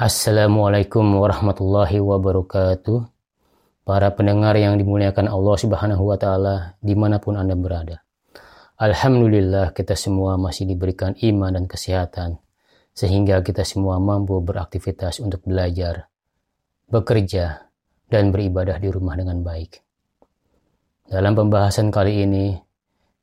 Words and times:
Assalamualaikum 0.00 1.04
warahmatullahi 1.20 2.00
wabarakatuh. 2.00 3.04
Para 3.84 4.08
pendengar 4.16 4.56
yang 4.56 4.80
dimuliakan 4.80 5.28
Allah 5.28 5.56
Subhanahu 5.60 6.08
wa 6.08 6.16
Ta'ala, 6.16 6.80
di 6.80 6.96
mana 6.96 7.20
pun 7.20 7.36
Anda 7.36 7.52
berada. 7.52 8.00
Alhamdulillah, 8.80 9.76
kita 9.76 9.92
semua 10.00 10.40
masih 10.40 10.64
diberikan 10.72 11.12
iman 11.20 11.52
dan 11.52 11.68
kesehatan, 11.68 12.40
sehingga 12.96 13.44
kita 13.44 13.60
semua 13.60 14.00
mampu 14.00 14.40
beraktivitas 14.40 15.20
untuk 15.20 15.44
belajar, 15.44 16.08
bekerja, 16.88 17.68
dan 18.08 18.32
beribadah 18.32 18.80
di 18.80 18.88
rumah 18.88 19.20
dengan 19.20 19.44
baik. 19.44 19.84
Dalam 21.12 21.36
pembahasan 21.36 21.92
kali 21.92 22.24
ini, 22.24 22.56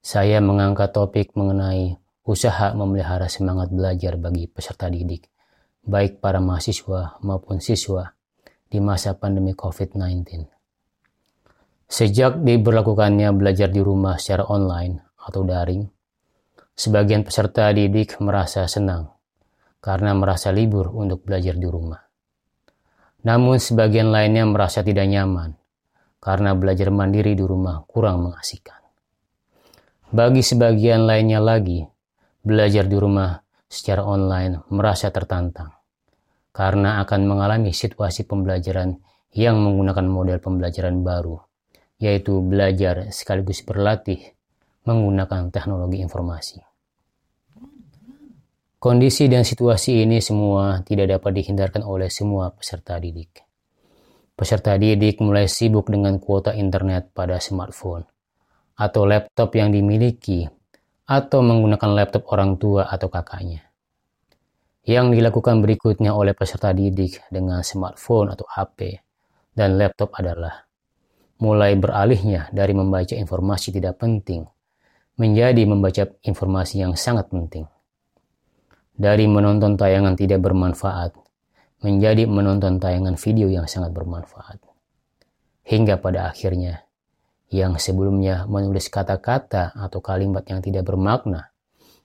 saya 0.00 0.40
mengangkat 0.40 0.88
topik 0.96 1.36
mengenai 1.36 2.00
usaha 2.24 2.72
memelihara 2.72 3.28
semangat 3.28 3.68
belajar 3.68 4.16
bagi 4.16 4.48
peserta 4.48 4.88
didik 4.88 5.31
baik 5.82 6.22
para 6.22 6.38
mahasiswa 6.38 7.18
maupun 7.26 7.58
siswa 7.58 8.14
di 8.70 8.78
masa 8.78 9.18
pandemi 9.18 9.52
COVID-19. 9.52 10.46
Sejak 11.90 12.40
diberlakukannya 12.40 13.28
belajar 13.36 13.68
di 13.68 13.84
rumah 13.84 14.16
secara 14.16 14.48
online 14.48 15.04
atau 15.20 15.44
daring, 15.44 15.84
sebagian 16.72 17.26
peserta 17.26 17.68
didik 17.74 18.16
merasa 18.22 18.64
senang 18.64 19.12
karena 19.82 20.16
merasa 20.16 20.54
libur 20.54 20.88
untuk 20.94 21.26
belajar 21.26 21.58
di 21.58 21.68
rumah. 21.68 22.00
Namun 23.28 23.60
sebagian 23.60 24.08
lainnya 24.08 24.48
merasa 24.48 24.80
tidak 24.80 25.04
nyaman 25.10 25.52
karena 26.22 26.54
belajar 26.54 26.88
mandiri 26.88 27.34
di 27.34 27.44
rumah 27.44 27.84
kurang 27.84 28.24
mengasihkan. 28.24 28.78
Bagi 30.14 30.40
sebagian 30.40 31.04
lainnya 31.04 31.42
lagi, 31.42 31.82
belajar 32.40 32.88
di 32.88 32.96
rumah 32.96 33.36
secara 33.68 34.04
online 34.04 34.64
merasa 34.72 35.12
tertantang 35.12 35.81
karena 36.52 37.00
akan 37.00 37.24
mengalami 37.24 37.72
situasi 37.72 38.28
pembelajaran 38.28 39.00
yang 39.32 39.56
menggunakan 39.58 40.04
model 40.04 40.38
pembelajaran 40.38 41.00
baru, 41.00 41.40
yaitu 41.96 42.44
belajar 42.44 43.08
sekaligus 43.08 43.64
berlatih 43.64 44.20
menggunakan 44.84 45.48
teknologi 45.48 46.04
informasi. 46.04 46.60
Kondisi 48.82 49.30
dan 49.30 49.46
situasi 49.46 50.04
ini 50.04 50.18
semua 50.18 50.82
tidak 50.82 51.16
dapat 51.18 51.38
dihindarkan 51.38 51.86
oleh 51.86 52.10
semua 52.10 52.50
peserta 52.52 52.98
didik. 52.98 53.46
Peserta 54.34 54.74
didik 54.74 55.22
mulai 55.22 55.46
sibuk 55.46 55.86
dengan 55.86 56.18
kuota 56.18 56.50
internet 56.52 57.14
pada 57.14 57.38
smartphone 57.38 58.02
atau 58.74 59.06
laptop 59.06 59.54
yang 59.54 59.70
dimiliki 59.70 60.50
atau 61.06 61.40
menggunakan 61.46 61.90
laptop 61.94 62.26
orang 62.34 62.58
tua 62.58 62.90
atau 62.90 63.06
kakaknya. 63.06 63.71
Yang 64.82 65.14
dilakukan 65.14 65.62
berikutnya 65.62 66.10
oleh 66.10 66.34
peserta 66.34 66.74
didik 66.74 67.22
dengan 67.30 67.62
smartphone 67.62 68.34
atau 68.34 68.42
HP 68.50 68.98
dan 69.54 69.78
laptop 69.78 70.10
adalah 70.18 70.66
mulai 71.38 71.78
beralihnya 71.78 72.50
dari 72.50 72.74
membaca 72.74 73.14
informasi 73.14 73.70
tidak 73.70 74.02
penting 74.02 74.42
menjadi 75.18 75.62
membaca 75.70 76.08
informasi 76.26 76.82
yang 76.82 76.98
sangat 76.98 77.30
penting. 77.30 77.68
Dari 78.98 79.30
menonton 79.30 79.78
tayangan 79.78 80.18
tidak 80.18 80.42
bermanfaat 80.42 81.14
menjadi 81.82 82.26
menonton 82.30 82.78
tayangan 82.78 83.18
video 83.18 83.50
yang 83.50 83.66
sangat 83.66 83.90
bermanfaat. 83.90 84.62
Hingga 85.62 85.98
pada 86.02 86.30
akhirnya 86.30 86.86
yang 87.54 87.78
sebelumnya 87.78 88.50
menulis 88.50 88.90
kata-kata 88.90 89.78
atau 89.78 90.02
kalimat 90.02 90.42
yang 90.50 90.58
tidak 90.58 90.90
bermakna 90.90 91.54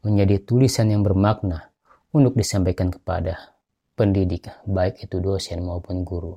menjadi 0.00 0.40
tulisan 0.40 0.88
yang 0.88 1.04
bermakna 1.04 1.71
untuk 2.12 2.36
disampaikan 2.36 2.92
kepada 2.92 3.56
pendidik, 3.96 4.48
baik 4.68 5.08
itu 5.08 5.20
dosen 5.20 5.64
maupun 5.64 6.04
guru. 6.04 6.36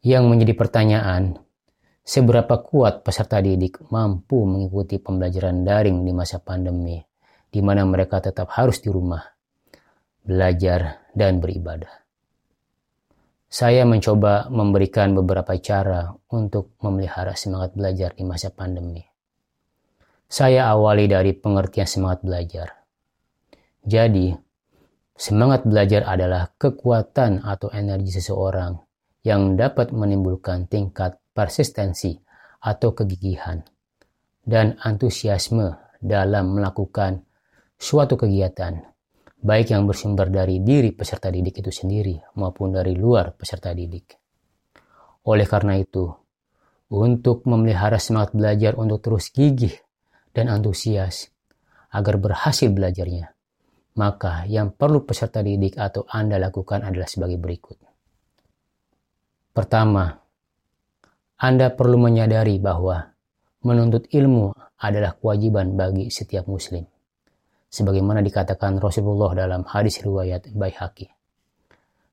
Yang 0.00 0.24
menjadi 0.24 0.54
pertanyaan, 0.56 1.36
seberapa 2.00 2.64
kuat 2.64 3.04
peserta 3.04 3.44
didik 3.44 3.84
mampu 3.92 4.46
mengikuti 4.48 4.96
pembelajaran 4.96 5.68
daring 5.68 6.00
di 6.06 6.12
masa 6.16 6.40
pandemi, 6.40 6.96
di 7.52 7.60
mana 7.60 7.84
mereka 7.84 8.24
tetap 8.24 8.48
harus 8.56 8.80
di 8.80 8.88
rumah, 8.88 9.20
belajar, 10.24 11.10
dan 11.12 11.42
beribadah. 11.42 11.92
Saya 13.48 13.88
mencoba 13.88 14.52
memberikan 14.52 15.16
beberapa 15.16 15.56
cara 15.56 16.12
untuk 16.30 16.76
memelihara 16.84 17.32
semangat 17.32 17.72
belajar 17.72 18.12
di 18.12 18.22
masa 18.22 18.52
pandemi. 18.52 19.00
Saya 20.28 20.68
awali 20.68 21.08
dari 21.08 21.32
pengertian 21.32 21.88
semangat 21.88 22.20
belajar. 22.20 22.77
Jadi, 23.84 24.34
semangat 25.14 25.66
belajar 25.66 26.06
adalah 26.06 26.50
kekuatan 26.54 27.42
atau 27.42 27.70
energi 27.70 28.18
seseorang 28.18 28.74
yang 29.26 29.58
dapat 29.58 29.90
menimbulkan 29.90 30.70
tingkat 30.70 31.18
persistensi 31.34 32.14
atau 32.62 32.94
kegigihan 32.94 33.62
dan 34.42 34.74
antusiasme 34.80 35.98
dalam 36.00 36.58
melakukan 36.58 37.22
suatu 37.78 38.18
kegiatan 38.18 38.88
baik 39.38 39.70
yang 39.70 39.86
bersumber 39.86 40.26
dari 40.26 40.58
diri 40.66 40.90
peserta 40.90 41.30
didik 41.30 41.62
itu 41.62 41.70
sendiri 41.70 42.18
maupun 42.34 42.74
dari 42.74 42.98
luar 42.98 43.38
peserta 43.38 43.70
didik. 43.70 44.18
Oleh 45.30 45.46
karena 45.46 45.78
itu, 45.78 46.10
untuk 46.90 47.46
memelihara 47.46 48.00
semangat 48.02 48.34
belajar 48.34 48.74
untuk 48.74 48.98
terus 49.04 49.30
gigih 49.30 49.74
dan 50.34 50.50
antusias 50.50 51.30
agar 51.92 52.18
berhasil 52.18 52.66
belajarnya, 52.72 53.30
maka 53.98 54.46
yang 54.46 54.70
perlu 54.70 55.02
peserta 55.02 55.42
didik 55.42 55.74
atau 55.74 56.06
Anda 56.06 56.38
lakukan 56.38 56.86
adalah 56.86 57.10
sebagai 57.10 57.36
berikut. 57.36 57.78
Pertama, 59.50 60.06
Anda 61.42 61.74
perlu 61.74 61.98
menyadari 61.98 62.62
bahwa 62.62 63.02
menuntut 63.66 64.06
ilmu 64.14 64.54
adalah 64.78 65.18
kewajiban 65.18 65.74
bagi 65.74 66.14
setiap 66.14 66.46
muslim 66.46 66.86
sebagaimana 67.68 68.24
dikatakan 68.24 68.80
Rasulullah 68.80 69.36
dalam 69.36 69.62
hadis 69.68 70.00
riwayat 70.00 70.48
Baihaqi. 70.52 71.06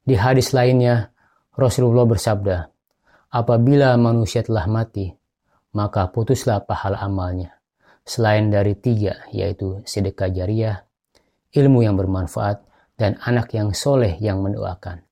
Di 0.06 0.16
hadis 0.19 0.53
lainnya, 0.53 1.09
Rasulullah 1.56 2.06
bersabda, 2.06 2.57
apabila 3.34 3.96
manusia 3.97 4.46
telah 4.46 4.69
mati, 4.69 5.09
maka 5.73 6.12
putuslah 6.12 6.62
pahala 6.62 7.02
amalnya, 7.02 7.57
selain 8.06 8.53
dari 8.53 8.78
tiga, 8.78 9.25
yaitu 9.34 9.81
sedekah 9.88 10.29
jariah, 10.29 10.84
ilmu 11.55 11.88
yang 11.88 11.95
bermanfaat, 11.95 12.59
dan 12.99 13.16
anak 13.23 13.51
yang 13.55 13.71
soleh 13.71 14.16
yang 14.19 14.43
mendoakan. 14.43 15.03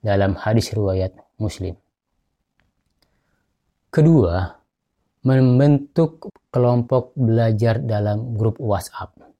Dalam 0.00 0.38
hadis 0.38 0.72
riwayat 0.72 1.12
Muslim. 1.36 1.76
Kedua, 3.90 4.48
membentuk 5.26 6.30
kelompok 6.48 7.12
belajar 7.18 7.82
dalam 7.82 8.38
grup 8.38 8.56
WhatsApp 8.62 9.30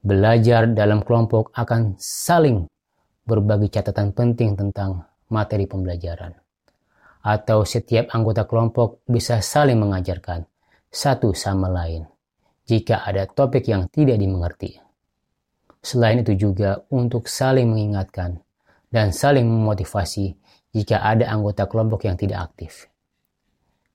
belajar 0.00 0.64
dalam 0.72 1.04
kelompok 1.04 1.52
akan 1.52 1.96
saling 2.00 2.64
berbagi 3.28 3.68
catatan 3.68 4.16
penting 4.16 4.56
tentang 4.56 5.04
materi 5.28 5.68
pembelajaran. 5.68 6.32
Atau 7.20 7.68
setiap 7.68 8.08
anggota 8.16 8.48
kelompok 8.48 9.04
bisa 9.04 9.44
saling 9.44 9.76
mengajarkan 9.76 10.48
satu 10.88 11.36
sama 11.36 11.68
lain 11.68 12.08
jika 12.64 13.04
ada 13.04 13.28
topik 13.28 13.68
yang 13.68 13.92
tidak 13.92 14.16
dimengerti. 14.16 14.80
Selain 15.80 16.20
itu 16.20 16.36
juga 16.36 16.84
untuk 16.92 17.26
saling 17.26 17.68
mengingatkan 17.68 18.40
dan 18.92 19.16
saling 19.16 19.48
memotivasi 19.48 20.36
jika 20.76 21.00
ada 21.00 21.32
anggota 21.32 21.64
kelompok 21.64 22.04
yang 22.04 22.20
tidak 22.20 22.52
aktif. 22.52 22.86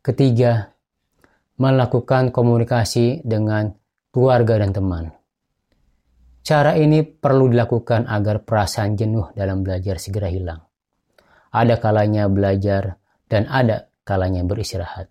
Ketiga, 0.01 0.73
melakukan 1.61 2.33
komunikasi 2.33 3.21
dengan 3.23 3.73
keluarga 4.11 4.59
dan 4.59 4.73
teman 4.73 5.05
Cara 6.45 6.77
ini 6.77 7.01
perlu 7.01 7.49
dilakukan 7.49 8.05
agar 8.05 8.45
perasaan 8.45 8.93
jenuh 8.93 9.33
dalam 9.33 9.65
belajar 9.65 9.97
segera 9.97 10.29
hilang. 10.29 10.61
Ada 11.49 11.81
kalanya 11.81 12.29
belajar 12.29 13.01
dan 13.25 13.49
ada 13.49 13.89
kalanya 14.05 14.45
beristirahat. 14.45 15.09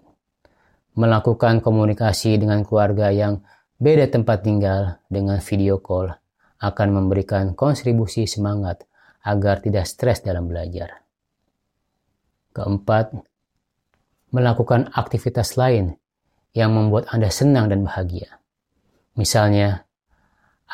Melakukan 0.94 1.58
komunikasi 1.58 2.38
dengan 2.38 2.62
keluarga 2.62 3.10
yang 3.10 3.42
beda 3.82 4.14
tempat 4.14 4.46
tinggal 4.46 5.02
dengan 5.10 5.42
video 5.42 5.82
call 5.82 6.14
akan 6.60 6.88
memberikan 6.90 7.56
kontribusi 7.56 8.28
semangat 8.28 8.86
agar 9.24 9.64
tidak 9.64 9.88
stres 9.88 10.20
dalam 10.20 10.46
belajar. 10.46 11.02
Keempat, 12.54 13.14
melakukan 14.30 14.92
aktivitas 14.94 15.58
lain 15.58 15.96
yang 16.54 16.70
membuat 16.70 17.10
Anda 17.10 17.30
senang 17.32 17.66
dan 17.66 17.82
bahagia. 17.82 18.38
Misalnya, 19.14 19.84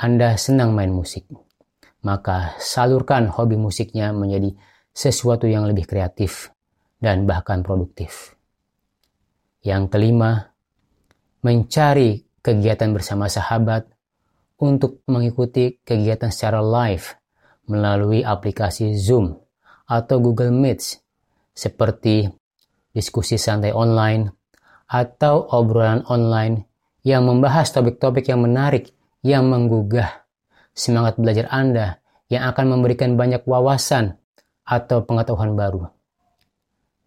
anda 0.01 0.39
senang 0.41 0.73
main 0.73 0.89
musik, 0.89 1.29
maka 2.07 2.57
salurkan 2.57 3.29
hobi 3.29 3.61
musiknya 3.61 4.17
menjadi 4.17 4.57
sesuatu 4.97 5.45
yang 5.45 5.69
lebih 5.69 5.85
kreatif 5.85 6.55
dan 6.97 7.29
bahkan 7.29 7.61
produktif. 7.61 8.33
Yang 9.61 9.93
kelima, 9.93 10.57
mencari 11.45 12.25
kegiatan 12.41 12.97
bersama 12.97 13.29
sahabat 13.29 13.93
untuk 14.61 15.01
mengikuti 15.09 15.81
kegiatan 15.81 16.29
secara 16.29 16.61
live 16.61 17.17
melalui 17.67 18.21
aplikasi 18.21 18.93
Zoom 18.95 19.33
atau 19.89 20.17
Google 20.21 20.53
Meet 20.53 21.01
seperti 21.57 22.29
diskusi 22.93 23.41
santai 23.41 23.73
online 23.73 24.29
atau 24.91 25.49
obrolan 25.57 26.05
online 26.13 26.67
yang 27.07 27.25
membahas 27.25 27.73
topik-topik 27.73 28.29
yang 28.29 28.45
menarik 28.45 28.93
yang 29.25 29.49
menggugah 29.49 30.29
semangat 30.77 31.17
belajar 31.17 31.49
Anda 31.49 32.01
yang 32.29 32.47
akan 32.51 32.79
memberikan 32.79 33.17
banyak 33.17 33.43
wawasan 33.49 34.21
atau 34.67 35.03
pengetahuan 35.03 35.59
baru. 35.59 35.91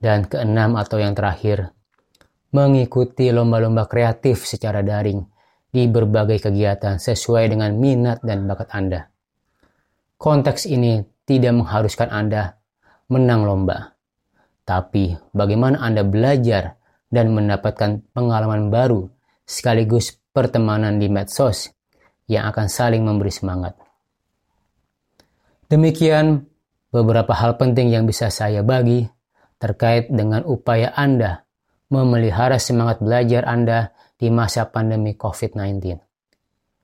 Dan 0.03 0.27
keenam 0.27 0.75
atau 0.75 0.99
yang 0.99 1.15
terakhir, 1.15 1.71
mengikuti 2.51 3.31
lomba-lomba 3.31 3.87
kreatif 3.87 4.43
secara 4.43 4.83
daring 4.83 5.23
di 5.73 5.89
berbagai 5.89 6.37
kegiatan 6.37 7.01
sesuai 7.01 7.49
dengan 7.49 7.73
minat 7.73 8.21
dan 8.21 8.45
bakat 8.45 8.69
Anda. 8.69 9.09
Konteks 10.21 10.69
ini 10.69 11.01
tidak 11.25 11.57
mengharuskan 11.57 12.13
Anda 12.13 12.61
menang 13.09 13.41
lomba, 13.43 13.97
tapi 14.63 15.17
bagaimana 15.33 15.81
Anda 15.81 16.05
belajar 16.05 16.77
dan 17.09 17.33
mendapatkan 17.33 18.05
pengalaman 18.13 18.69
baru 18.69 19.09
sekaligus 19.49 20.13
pertemanan 20.31 21.01
di 21.01 21.09
medsos 21.09 21.73
yang 22.29 22.47
akan 22.53 22.69
saling 22.69 23.01
memberi 23.01 23.33
semangat. 23.33 23.75
Demikian 25.67 26.45
beberapa 26.93 27.33
hal 27.33 27.57
penting 27.57 27.89
yang 27.89 28.05
bisa 28.05 28.29
saya 28.29 28.61
bagi 28.61 29.09
terkait 29.57 30.13
dengan 30.13 30.45
upaya 30.45 30.93
Anda 30.93 31.43
memelihara 31.93 32.57
semangat 32.57 32.97
belajar 32.97 33.45
Anda 33.45 33.93
di 34.17 34.33
masa 34.33 34.65
pandemi 34.65 35.13
COVID-19. 35.13 36.01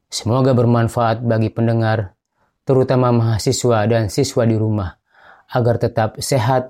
Semoga 0.10 0.54
bermanfaat 0.54 1.26
bagi 1.26 1.50
pendengar, 1.50 2.14
terutama 2.62 3.10
mahasiswa 3.10 3.90
dan 3.90 4.14
siswa 4.14 4.46
di 4.46 4.54
rumah, 4.54 5.02
agar 5.50 5.82
tetap 5.82 6.22
sehat, 6.22 6.70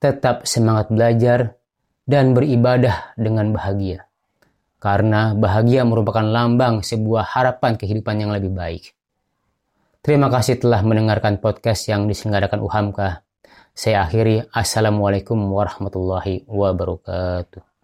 tetap 0.00 0.48
semangat 0.48 0.88
belajar, 0.88 1.60
dan 2.08 2.32
beribadah 2.32 3.12
dengan 3.20 3.52
bahagia. 3.52 4.08
Karena 4.80 5.36
bahagia 5.36 5.84
merupakan 5.84 6.24
lambang 6.24 6.80
sebuah 6.80 7.28
harapan 7.36 7.76
kehidupan 7.76 8.24
yang 8.24 8.32
lebih 8.32 8.54
baik. 8.56 8.96
Terima 10.06 10.30
kasih 10.30 10.62
telah 10.62 10.86
mendengarkan 10.86 11.42
podcast 11.42 11.90
yang 11.90 12.06
diselenggarakan 12.06 12.62
UHAMKA. 12.62 13.25
Saya 13.76 14.08
akhiri. 14.08 14.40
Assalamualaikum 14.56 15.36
warahmatullahi 15.52 16.48
wabarakatuh. 16.48 17.75